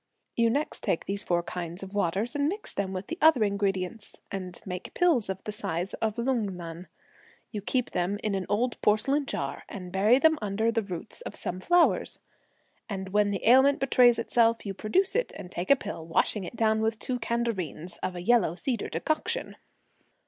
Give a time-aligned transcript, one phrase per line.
[0.35, 4.15] You next take these four kinds of waters and mix them with the other ingredients,
[4.31, 6.87] and make pills of the size of a lungngan.
[7.51, 11.35] You keep them in an old porcelain jar, and bury them under the roots of
[11.35, 12.17] some flowers;
[12.89, 16.55] and when the ailment betrays itself, you produce it and take a pill, washing it
[16.55, 19.55] down with two candareens of a yellow cedar decoction."